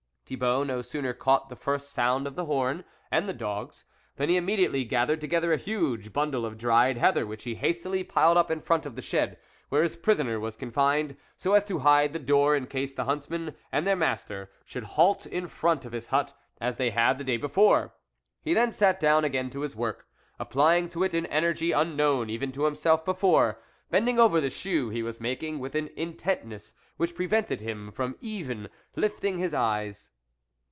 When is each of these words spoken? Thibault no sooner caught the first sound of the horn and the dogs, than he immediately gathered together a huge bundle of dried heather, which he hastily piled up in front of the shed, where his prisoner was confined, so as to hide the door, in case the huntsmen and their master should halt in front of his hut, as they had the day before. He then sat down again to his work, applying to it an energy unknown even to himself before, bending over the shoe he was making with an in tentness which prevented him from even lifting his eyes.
Thibault 0.23 0.63
no 0.63 0.81
sooner 0.81 1.11
caught 1.11 1.49
the 1.49 1.57
first 1.57 1.91
sound 1.91 2.25
of 2.25 2.35
the 2.35 2.45
horn 2.45 2.85
and 3.11 3.27
the 3.27 3.33
dogs, 3.33 3.83
than 4.15 4.29
he 4.29 4.37
immediately 4.37 4.85
gathered 4.85 5.19
together 5.19 5.51
a 5.51 5.57
huge 5.57 6.13
bundle 6.13 6.45
of 6.45 6.57
dried 6.57 6.97
heather, 6.97 7.25
which 7.27 7.43
he 7.43 7.55
hastily 7.55 8.01
piled 8.05 8.37
up 8.37 8.49
in 8.49 8.61
front 8.61 8.85
of 8.85 8.95
the 8.95 9.01
shed, 9.01 9.37
where 9.67 9.83
his 9.83 9.97
prisoner 9.97 10.39
was 10.39 10.55
confined, 10.55 11.17
so 11.35 11.51
as 11.51 11.65
to 11.65 11.79
hide 11.79 12.13
the 12.13 12.17
door, 12.19 12.55
in 12.55 12.65
case 12.65 12.93
the 12.93 13.03
huntsmen 13.03 13.53
and 13.73 13.85
their 13.85 13.97
master 13.97 14.49
should 14.63 14.85
halt 14.95 15.25
in 15.25 15.49
front 15.49 15.83
of 15.83 15.91
his 15.91 16.07
hut, 16.07 16.31
as 16.61 16.77
they 16.77 16.91
had 16.91 17.17
the 17.17 17.25
day 17.25 17.35
before. 17.35 17.93
He 18.41 18.53
then 18.53 18.71
sat 18.71 19.01
down 19.01 19.25
again 19.25 19.49
to 19.49 19.59
his 19.63 19.75
work, 19.75 20.07
applying 20.39 20.87
to 20.91 21.03
it 21.03 21.13
an 21.13 21.25
energy 21.25 21.73
unknown 21.73 22.29
even 22.29 22.53
to 22.53 22.63
himself 22.63 23.03
before, 23.03 23.61
bending 23.89 24.17
over 24.17 24.39
the 24.39 24.49
shoe 24.49 24.87
he 24.87 25.03
was 25.03 25.19
making 25.19 25.59
with 25.59 25.75
an 25.75 25.87
in 25.89 26.13
tentness 26.15 26.73
which 26.95 27.15
prevented 27.15 27.59
him 27.59 27.91
from 27.91 28.15
even 28.21 28.69
lifting 28.95 29.37
his 29.37 29.53
eyes. 29.53 30.09